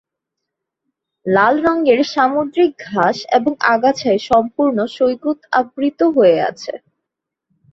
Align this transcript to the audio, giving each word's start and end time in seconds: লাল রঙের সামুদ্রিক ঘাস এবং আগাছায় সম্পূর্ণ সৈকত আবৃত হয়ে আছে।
লাল 1.25 1.55
রঙের 1.65 1.99
সামুদ্রিক 2.13 2.71
ঘাস 2.87 3.17
এবং 3.37 3.51
আগাছায় 3.73 4.19
সম্পূর্ণ 4.29 4.77
সৈকত 4.95 5.39
আবৃত 5.59 5.99
হয়ে 6.15 6.37
আছে। 6.49 6.73